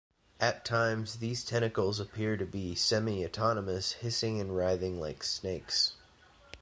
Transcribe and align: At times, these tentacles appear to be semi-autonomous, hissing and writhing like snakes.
At 0.39 0.65
times, 0.65 1.17
these 1.17 1.45
tentacles 1.45 1.99
appear 1.99 2.35
to 2.35 2.45
be 2.47 2.73
semi-autonomous, 2.73 3.91
hissing 3.91 4.41
and 4.41 4.57
writhing 4.57 4.99
like 4.99 5.21
snakes. 5.21 5.93